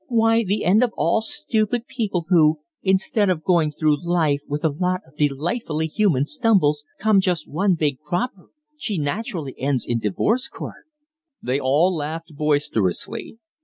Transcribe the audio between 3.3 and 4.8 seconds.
going through life with a